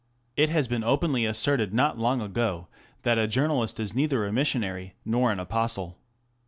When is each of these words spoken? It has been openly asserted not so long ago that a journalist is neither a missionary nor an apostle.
It 0.35 0.49
has 0.49 0.67
been 0.67 0.83
openly 0.83 1.25
asserted 1.27 1.75
not 1.75 1.93
so 1.93 2.01
long 2.01 2.21
ago 2.21 2.69
that 3.03 3.19
a 3.19 3.27
journalist 3.27 3.79
is 3.79 3.93
neither 3.93 4.25
a 4.25 4.33
missionary 4.33 4.95
nor 5.05 5.31
an 5.31 5.39
apostle. 5.39 5.99